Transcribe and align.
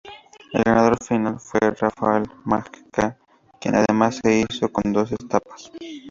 El 0.51 0.63
ganador 0.63 0.97
final 1.07 1.39
fue 1.39 1.59
Rafał 1.61 2.23
Majka, 2.43 3.19
quien 3.59 3.75
además 3.75 4.19
se 4.23 4.47
hizo 4.49 4.67
con 4.73 4.91
dos 4.91 5.11
etapas. 5.11 5.71